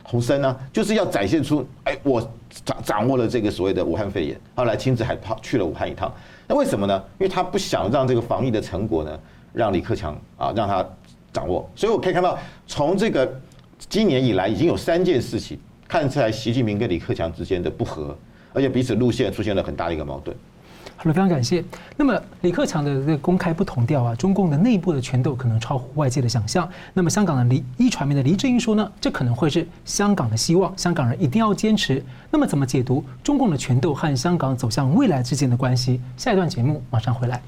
[0.03, 2.21] 洪森呐，就是要展现出哎，我
[2.63, 6.09] 掌掌握了这个所谓的武汉肺炎，后来亲自还跑去了武汉一趟，
[6.47, 7.03] 那为什么呢？
[7.19, 9.19] 因为他不想让这个防疫的成果呢，
[9.51, 10.81] 让李克强啊让他
[11.33, 13.29] 掌握，所以我可以看到，从这个
[13.89, 15.59] 今年以来已经有三件事情。
[15.93, 18.17] 看出来，习近平跟李克强之间的不和，
[18.51, 20.35] 而且彼此路线出现了很大的一个矛盾。
[20.97, 21.63] 好了，非常感谢。
[21.95, 26.67] 那么李克强的这个公开不同调啊，中共的内部的权斗可能超乎外界的想象。
[26.95, 32.03] 那么香港的黎一传媒的黎智英说呢，这可能会是香港的希望，香港人一定要坚持。
[32.31, 36.01] 那么怎么解读中共的权斗和香港走向未来之间的关系？
[36.17, 37.39] 下一段节目马上回来。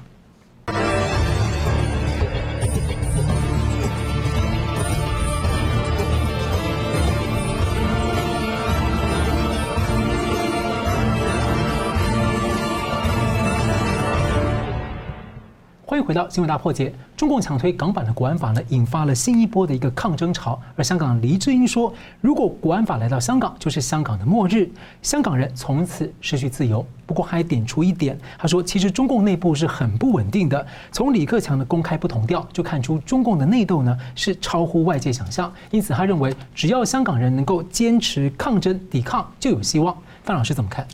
[15.96, 16.92] 欢迎回到新闻大破解。
[17.16, 20.60] 中共强推港版的国安法呢，引发了新一波的一个抗争潮。
[20.76, 24.68] 而香港黎智英说，如果国安法来到香港，就是香港的末日，
[25.00, 26.84] 香港人从此失去自由。
[27.06, 30.66] 不过还点出一点，他说，其实中共内部是很不稳定的。
[30.92, 35.50] 从李克强的公开不同调，就看出中共的内斗呢是超乎外界想象。
[35.70, 39.96] 因此，他认为只要香港人能够坚持抗争、抵抗，就有希望。
[40.24, 40.86] 范老师怎么看？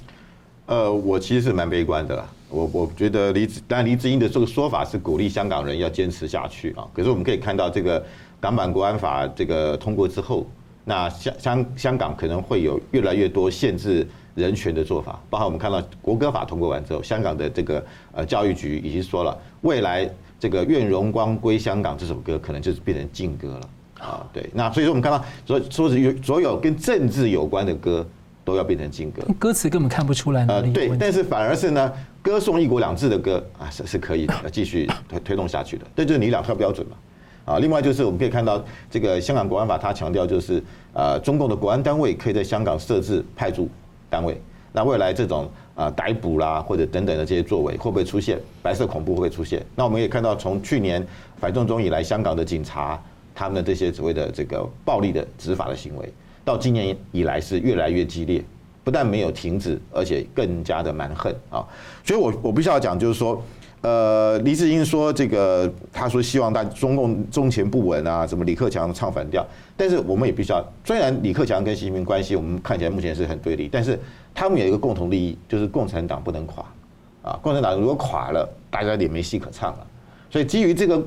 [0.67, 2.25] 呃，我其实是蛮悲观的啦。
[2.53, 6.87] 我我觉得黎，当然黎智英的这个说法是鼓励香港人要坚持下去啊。
[6.93, 8.05] 可是我们可以看到，这个
[8.39, 10.47] 港版国安法这个通过之后，
[10.85, 15.19] 那香香香港可能会有越来越多限制人权的做法。
[15.31, 20.07] 包括我们看到国歌法通过完之后，香港的这个呃教育局已经说了，未来
[20.39, 24.27] 这个愿荣光归香港这首歌可能就是变成禁歌了啊。
[24.31, 28.07] 对，那所以说我们看到所说是有所有跟政治有关的歌。
[28.45, 30.45] 都要变成金歌，歌词根本看不出来。
[30.49, 35.87] 呃，对，但是反而是呢，歌颂一国两制的歌啊，是是可以的， 继续推推动下去的。
[35.97, 36.97] 这就是你两套标准嘛。
[37.45, 43.69] 啊，另外就是我们可以看到，这个香港国安法它强调就是，呃，中共的国安单位可以在香港设置派驻
[44.09, 44.41] 单位。
[44.73, 48.39] 那未来这种啊逮捕啦或者等等的这些作为会不会出现？
[48.63, 49.65] 白色恐怖会不会出现？
[49.75, 51.05] 那我们也看到，从去年
[51.39, 53.01] 反送中以来，香港的警察
[53.35, 56.13] 他们的这些所谓的这个暴力的执法的行为。
[56.45, 58.43] 到今年以来是越来越激烈，
[58.85, 61.65] 不但没有停止，而且更加的蛮横啊！
[62.05, 63.41] 所以我我必须要讲，就是说，
[63.81, 73.99] 呃，黎智英说这个，他说希望大中共中前不稳啊，什么李克强唱反调，但是我们也必须要，虽然李克强跟习近平关系我们看起来目前是很对立，但是
[74.35, 76.65] 他们有一个共同利益，就是共产党不能垮
[77.23, 77.39] 啊！
[77.43, 79.87] 共产党如果垮了，大家也没戏可唱了。
[80.31, 81.01] 所以基于这个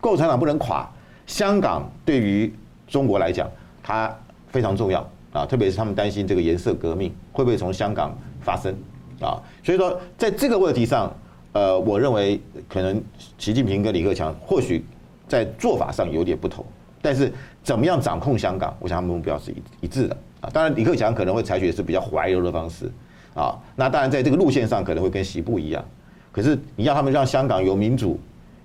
[0.00, 0.86] 共产党不能垮，
[1.26, 2.52] 香港对于
[2.86, 3.48] 中国来讲，
[3.82, 4.14] 它
[4.48, 5.00] 非常重要
[5.32, 8.74] 啊，特别是他们担心这个颜色革命会不会从香港发生
[9.20, 11.14] 啊，所以说在这个问题上，
[11.52, 13.02] 呃，我认为可能
[13.38, 14.84] 习近平跟李克强或许
[15.28, 16.64] 在做法上有点不同，
[17.02, 17.32] 但是
[17.62, 20.48] 怎么样掌控香港，我想他们目标是一一致的啊。
[20.52, 22.90] 当然，李克强可能会采取的是比较怀柔的方式
[23.34, 25.84] 啊，那当然在这个路线上可能会跟习不一样，
[26.32, 28.18] 可是你要他们让香港有民主、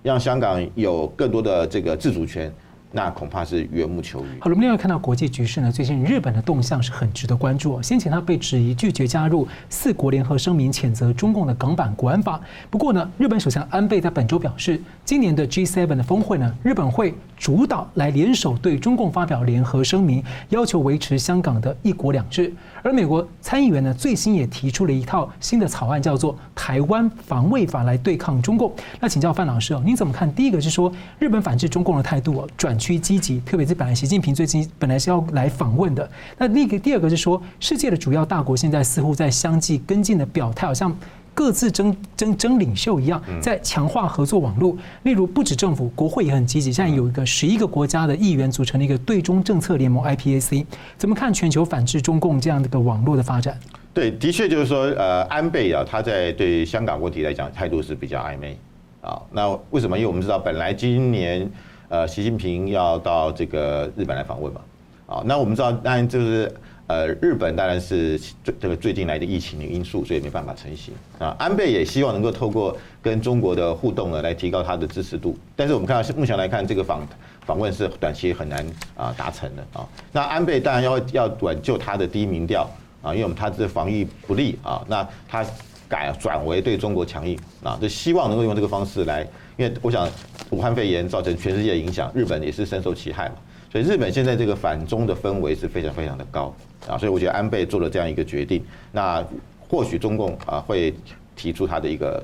[0.04, 2.54] 让香港有更多的这个自主权。
[2.92, 4.40] 那恐怕是缘木求鱼。
[4.40, 7.82] 好了，我们另外看到国际局势呢，最近日本的动向是很值得关注。
[7.82, 12.40] 先前他被质疑拒绝加入四国联合声明，谴责中共的港版国安法。
[12.70, 22.54] 不过呢，日本首相安倍在本周表示，今年的 G7 的峰会呢，日本会主导来联手对中共发表联合声明，要求维持香港的一国两制。
[22.84, 28.72] 而美国参议员呢，最新也提出了一套新的草案，叫做《台湾防卫法》来对抗中共。
[29.00, 30.32] 那请教范老师哦，您怎么看？
[30.36, 36.08] 第一个是说，日本反制中共的态度转趋积极，特别是本来习近平最近本来是要来访问的。
[36.38, 40.96] 那另一个第二个是说，世界的主要大国现在似乎在相继跟进的表态，好像。
[41.34, 44.76] 各自争争争领袖一样，在强化合作网络。
[45.04, 46.72] 例如，不止政府，国会也很积极。
[46.72, 50.66] 现在有一个十一个国家的议员组成了一个对中政策联盟 （IPAC）。
[50.98, 53.58] 怎么看全球反制中共这样的一个网络的发展？
[53.94, 58.58] 对，的确就是说，呃，安倍啊，他在对香港问题来讲态度是比较暧昧
[59.02, 59.22] 啊。
[59.32, 59.98] 那为什么？
[59.98, 61.50] 因为我们知道，本来今年
[61.88, 64.62] 呃，习近平要到这个日本来访问嘛。
[65.08, 66.54] 啊，那我们知道，当然就是。
[66.92, 71.34] 呃，日本当然是最这个最近来的疫情的因素，所以没办法成型啊。
[71.40, 75.38] 安倍也希望能够透过跟中国的互动呢，来提高他的支持度。
[75.56, 77.08] 但是我们看到目前来看，这个访
[77.46, 79.88] 访问是短期很难啊达成的啊。
[80.12, 82.70] 那安倍当然要要挽救他的低民调
[83.02, 85.46] 啊，因为我们他这防疫不利啊，那他
[85.88, 89.26] 改转为对中国强硬啊，就希望能够用这个方式来，
[89.56, 90.10] 因为我想
[90.50, 93.36] 武汉肺炎造成全世界影响，日本也是深受其害嘛。
[93.72, 96.54] 所以日本现在这个反中的氛围是非常非常的高
[96.90, 99.26] 啊，所以我觉得安倍做了这样一个决定，那
[99.60, 100.94] 或许中共啊会
[101.38, 102.22] 提出他的一个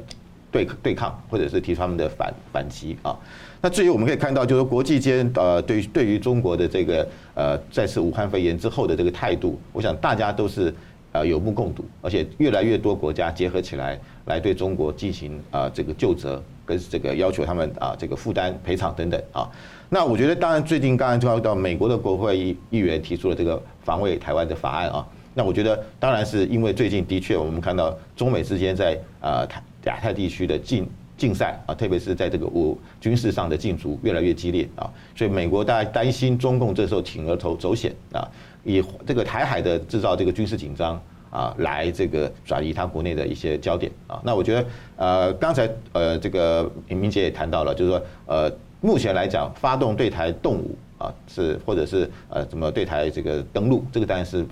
[0.52, 3.18] 对对抗，或者是提出他们的反反击啊。
[3.62, 10.74] 那至于我们可以看到，就是国际间呃对对于中国的这个呃再次武汉肺炎之后的这个态度，我想大家都是
[11.14, 19.50] 呃有目共睹，而且越来越多国家结合起来来对中国进行啊这个究责，跟这个要求他们啊这个负担赔偿等等啊。
[19.90, 25.08] 那我觉得，当然最近刚刚就要到美国的国会议议员提出了这个防卫台湾的法案啊。
[25.34, 38.28] 那我觉得，当然是因为最近的确我们看到中美之间在呃台亚太地区的竞竞赛啊，特别是在这个武军事上的竞逐越来越激烈啊，所以美国大家担心中共这时候铤而走走险啊，
[38.64, 44.20] 以这个台海的制造这个军事紧张啊，来这个转移他国内的一些焦点啊。
[44.26, 44.66] 那我觉得
[44.98, 48.52] 呃刚才呃这个明捷也谈到了，就是说呃。
[48.82, 54.46] 目前来讲，发动对台动武啊，是或者是呃，怎么对台这个登陆，这个当然是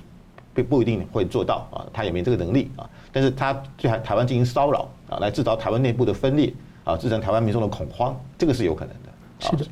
[0.53, 2.89] 不不一定会做到啊，他也没这个能力啊。
[3.11, 9.09] 但是他对台台湾进行骚扰啊，来制造台湾内部的分裂啊，制成台湾民众的恐慌，这个是有可能的。
[9.39, 9.65] 是的。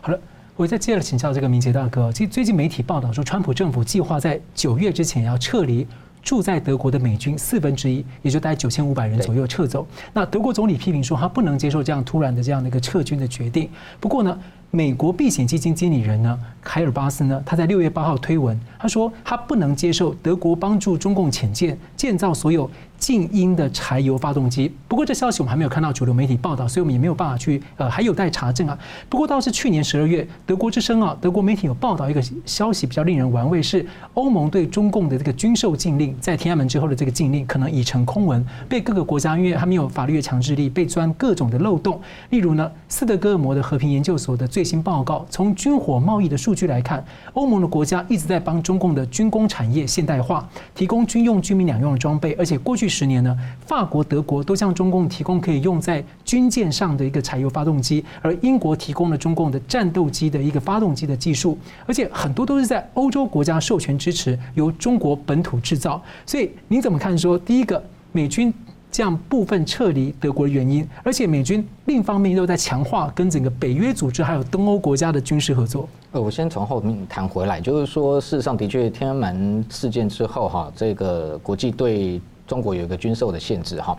[0.00, 0.18] 好了，
[0.54, 5.86] 我再接着请教这个明捷大哥，其实最近媒体报道说，川普政府计划在九月之前要撤离。
[6.22, 9.86] 驻在德国的美军四分之一，也就大概九千五百人左右撤走。
[10.12, 13.68] 那德国总理批评说，他不能接受这样突然的这样的一个撤军的决定。
[13.98, 14.38] 不过呢，
[14.70, 22.70] 美国避险基金经理人呢，凯尔巴斯呢，他在六月八号推文，他说他不能接受德国帮助中共潜舰建造所有。
[22.98, 28.76] 静音的柴油发动机，不过这消息我们还没有看到主流媒体报道，所以我们也没有办法去呃，还有待查证啊。
[29.08, 42.00] 不过倒是去年十二月，德国之声啊，德国媒体有报道一个消息比较令人玩味，是欧盟对中共的这个军售禁令，在天安门之后的这个禁令可能已成空文，被各个国家因为它没有法律的强制力，被钻各种的漏洞。
[42.30, 52.87] 例如呢，斯德哥尔摩的和平研究所的最新报告，从军火贸易的数据来看，欧盟的国家一直在帮中共的军工产业现代化，提供军用、军民两用的装备，而且过去。
[52.88, 66.02] 十年呢，法国、德国都向中共提供可以用在军舰上的一个柴油发动机，而英国提供了中共的战斗机的一个发动机的技术，而且很多都是在欧洲国家授权支持，由中国本土制造。
[66.24, 67.38] 所以您怎么看说？
[67.38, 68.52] 第一个，美军
[68.90, 75.88] 这样部分撤离德国的原因，而且美军另一方面又在强化跟整个北约组织还有东欧国家的军事合作。
[76.12, 82.20] 呃，我先从后面谈回来，就是说，事实上的确，天安门事件之后，哈，这个国际对。
[82.48, 83.96] 中国有一个军售的限制哈，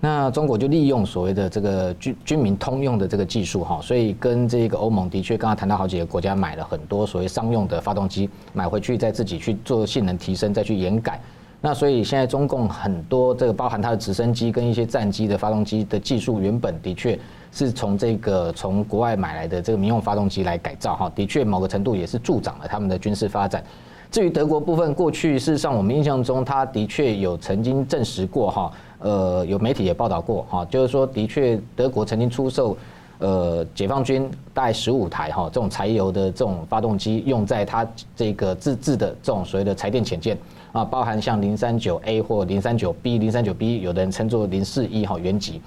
[0.00, 11.20] 那中国就利用所谓的这个军军民通用的这个技术哈，所以跟这个欧盟的确刚刚谈到好几个国家买了很多所谓商用的发动机，买回去再自己去做性能提升，再去延改。
[11.64, 17.16] 那所以现在中共很多这个包含它的直升机跟一些战机的发动机的技术，原本的确
[17.52, 23.62] 是从这个从国外买来的这个民用发动机来改造哈，的确某个程度也是助长了他们的军事发展。
[24.12, 32.76] 至于德国部分，过去事实上我们印象中，他的确有曾经证实过哈，呃，有媒体也报道过哈，就是说的确德国曾经出售，
[33.20, 40.36] 呃，解放军大概十五台哈这种柴油的这种发动机，用在它这个自制的这种所谓的柴电潜舰
[40.72, 45.58] 啊，包含像零三九 A 或零三九 B、零三九 B，有的人称作零四一哈原级。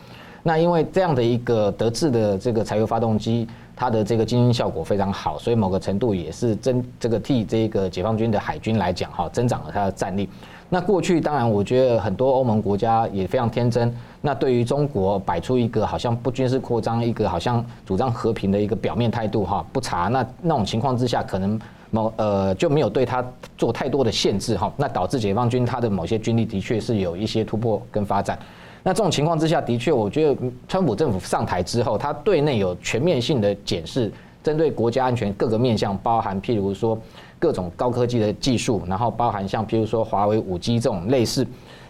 [0.48, 10.30] 那因为这样的一个德制的这个柴油发动机，它的这个经营效果非常好，所以某个程度也是增这个替这个解放军的海军来讲哈，增长了它的战力。
[10.70, 13.92] 那过去当然，我觉得很多欧盟国家也非常天真。
[14.22, 23.26] 那对于中国摆出一个好像不军事扩张，一个好像主张和平的一个表面态度哈，不查那那种情况之下，可能某呃就没有对他
[23.58, 24.72] 做太多的限制哈。
[24.78, 28.38] 那导致解放军他的某些军力的确是有一些突破跟发展。
[28.86, 34.12] 那这种情况之下，的确我觉得川普政府上台之后，他对内有全面性的检视，
[34.44, 36.98] 针对国家安全各个面向，包含譬如说。
[37.38, 41.46] 各种高科技的技术，然后包含像譬如说华为五 G 这种类似，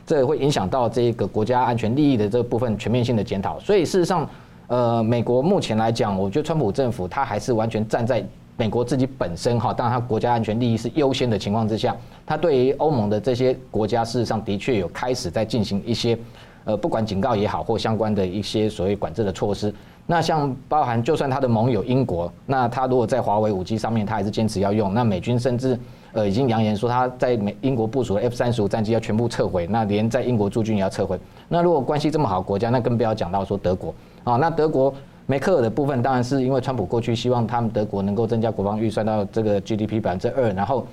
[0.05, 3.57] 这会影响到这个国家安全利益的这部分全面性的检讨。
[3.59, 4.27] 所以事实上，
[4.67, 8.25] 呃，美国目前来讲，我觉得川普政府他还是完全站在
[8.57, 16.17] 美国自己本身哈，当然他国家安全利益是优先的情况之下，他对于欧盟的这些国家，事实上的确有开始在进行一些，
[16.66, 19.74] 呃，不管警告也好，或相关的一些所谓管制的措施。
[20.07, 24.93] 那像包含，就算他的盟友英国，那他如果在华为五 G 上面，他还是坚持要用。
[24.93, 25.80] 那美军甚至
[26.11, 31.20] 呃已经扬言说他在美英国部署的 F 三十五战机要全部撤回，那连在英国驻军也要撤回。
[31.47, 33.93] 那如果关系这么好的国家，那更不要讲到说德国
[34.24, 34.36] 啊。
[34.36, 34.93] 那德国
[35.26, 40.86] 梅克尔的部分，当然是因为川普过去希望他们德国能够增加国防预算到这个 GDP 百分之二，然后。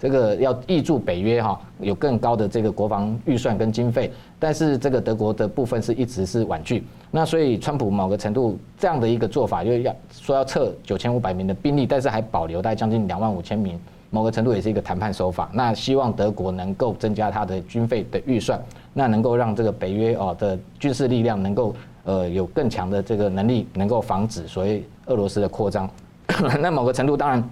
[0.00, 6.82] 这个要挹注北约哈，有更高的这个国防预算跟经费，但是这个德国的部分是一直是婉拒。
[7.10, 13.78] 那所以川普某个程度这样的一个做法，就要说要撤九千五百名的兵力，但是还保留大概将近两万五千名，
[14.08, 15.50] 某个程度也是一个谈判手法。
[15.52, 18.58] 那希望德国能够增加它的军费的预算，
[18.94, 21.74] 那能够让这个北约哦的军事力量能够
[22.04, 25.90] 呃有更强的这个能力，能够防止所谓俄罗斯的扩张。
[26.58, 27.46] 那某个程度当然。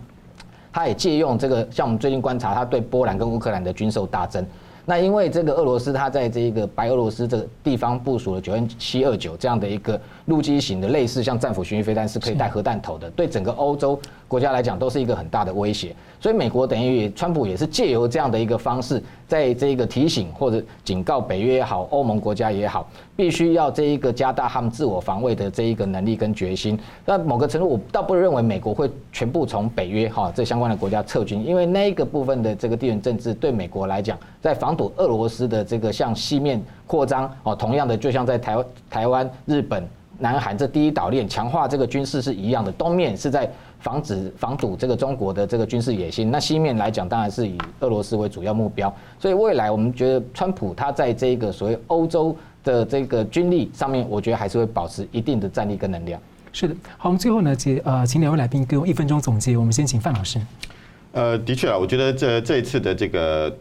[0.73, 4.45] 他也借用这个，像我们最近观察，他对波兰跟乌克兰的军售大增。
[4.85, 15.97] 那因为这个俄罗斯，他在这个白俄罗斯这个地方部署了九 N 七二九这样的一个陆基型的类似像战斧巡弋飞弹，是可以带核弹头的，对整个欧洲国家来讲都是一个很大的威胁。
[16.21, 26.77] 所以美国等于川普也是借由这样的一个方式，在这个提醒或者警告北约也好，欧盟国家也好，必须要这一个加大他们自我防卫的这一个能力跟决心。
[27.05, 39.89] 那某个程度，我倒不认为美国会全部从北约哈这相关的国家撤军，因为那一个部分的这个地缘政治对美国来讲，在防堵俄罗斯的这个向西面扩张哦，同样的就像在台湾、台湾、日本、
[40.19, 43.51] 南韩这第一岛链强化这个军事是一样的，东面是在。
[43.81, 56.21] 防止防堵这个中国的这个军事野心，那西面来讲当然是以俄罗斯为主要目标，所以未来我们觉得川普他在这个所谓欧洲的这个军力上面，我觉得还是会保持一定的战力跟能量。
[56.53, 59.57] 是的，好，我们最后呢，接呃，请两位来宾给我一分钟总结。
[59.57, 60.41] 我们先请范老师。
[61.13, 63.57] 呃，的确啊，我觉得这这一次的这个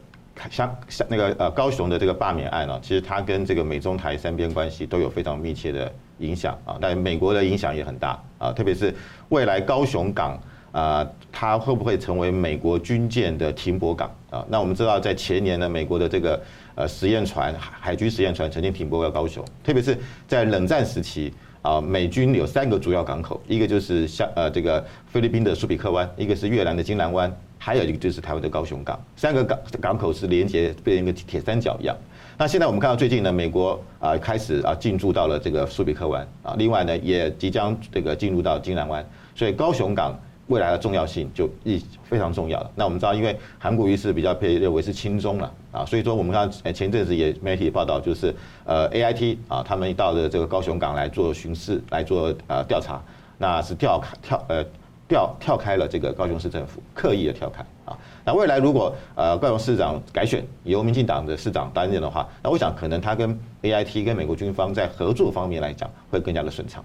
[0.50, 8.94] 像像那个呃高雄的这个罢免案呢，其实它跟这个美中台三边关系都有非常密切的影响啊，但美国的影响也很大啊，特别是
[9.30, 10.40] 未来高雄港
[10.72, 14.46] 啊，它会不会成为美国军舰的停泊港啊？
[14.50, 16.42] 那我们知道，在前年呢，美国的这个
[16.76, 19.98] 呃实验船海军实验船曾经停泊在高雄，特别是
[20.28, 31.96] 在冷战时期啊，美军有三个主要港口，一个就是像呃这个菲律宾的苏比克湾，一个是越南的金兰湾，还有一个就是台湾的高雄港，三个港港口是连接变成一个铁三角一样。
[32.40, 40.16] 那现在我们看到最近呢，美国啊开始啊进驻到了这个苏比克湾啊，另外呢也即将这个进入到金兰湾，所以高雄港
[40.46, 42.70] 未来的重要性就一非常重要了。
[42.76, 48.32] 那我们知道，因为韩国瑜是比较被认为是亲中了啊，所以说我们看前阵子也媒体报道，就是
[48.66, 53.02] 呃 AIT 啊，他们到了这个高雄港来做巡视，来做呃调查，
[53.40, 54.64] 那是调跳呃
[55.08, 57.98] 调跳开了这个高雄市政府，刻意的跳开啊。
[58.26, 66.84] 那未来如果呃高雄市长改选由民进党的市长担任的话，那我想可能他跟 A I T 跟美国军方在合作方面来讲会更加的顺畅。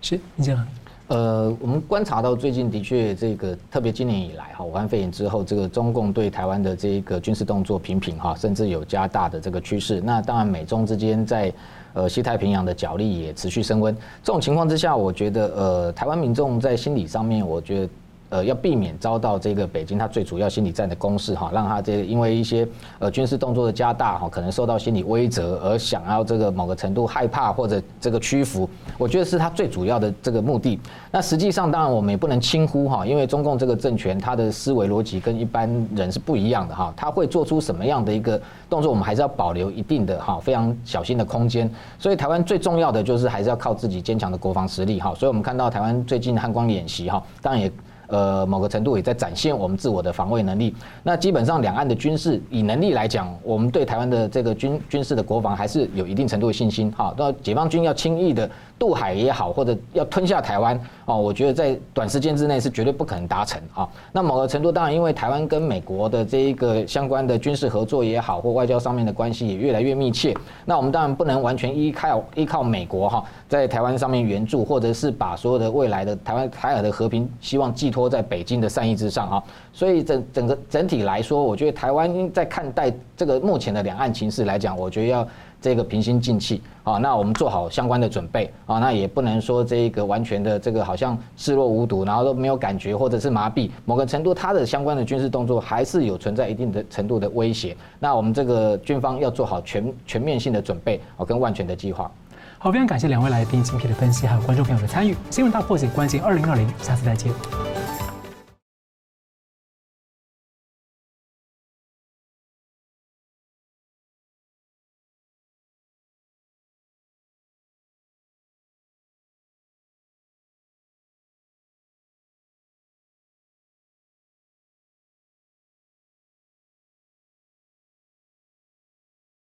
[0.00, 0.66] 是，你讲。
[1.08, 10.00] 呃，我们观察到最近的确这个特别今年以来哈，武汉肺炎之后，这个中共对台湾的这个军事动作频频哈，甚至有加大的这个趋势。
[10.00, 11.52] 那当然美中之间在
[11.94, 13.96] 呃西太平洋的角力也持续升温。
[14.22, 17.88] 这种情况之下，我觉得呃台湾民众在心理上面，我觉得。
[18.32, 22.66] 呃，要避免遭到这个北京它最主要心理战的攻势哈，让他这因为一些
[22.98, 28.66] 呃军事动作的加大哈，可能受到心理威慑而想要这个某个程度害怕或者这个屈服，
[28.96, 30.80] 我觉得是他最主要的这个目的。
[31.10, 41.70] 那实际上，当然我们也不能轻忽哈，因为中共这个政权它的思维逻辑跟一般人是不一样的哈，他会做出什么样的一个动作，我们还是要保留一定的哈非常小心的空间。
[41.98, 45.14] 所以台湾最重要的就是还是要靠自己坚强的国防实力哈。
[45.14, 47.70] 所以我们看到台湾最近汉光演习哈，当然也。
[48.12, 50.74] 呃某个程度也在展现我们自我的防卫能力。
[51.02, 56.90] 那基本上两岸的军事以能力来讲，我们对台湾的这个军军事的国防还是有一定程度的信心。
[56.92, 58.48] 哈，那解放军要轻易的
[58.78, 63.88] 渡海也好，或者要吞下台湾哦，我觉得在短时间之内是绝对不可能达成啊。
[64.12, 79.42] 那某个程度当然，因为台湾跟美国的这一个相关的军事合作也好，或外交上面的关系也越来越密切，那我们当然不能完全依靠依靠美国哈，在台湾上面援助，或者是把所有的未来的台湾台海的和平希望寄托在北京的善意之上啊。
[79.72, 85.26] 所以整整个整体来说，我觉得台湾在看待这个目前的两岸情势来讲，我觉得要
[85.60, 86.98] 这个平心静气啊。
[86.98, 93.70] 那我们做好相关的准备啊，那也不能说这个完全的这个好像视若无睹，然后都没有感觉或者是麻痹。
[93.84, 97.76] 某个程度，它的相关的军事动作还是有存在一定的程度的威胁。
[97.98, 102.10] 那我们这个军方要做好全全面性的准备啊，跟万全的计划。
[102.58, 105.16] 好，非常感谢两位来宾精辟的分析，还有观众朋友的参与。
[105.30, 107.32] 新闻大破解，关键二零二零，下次再见。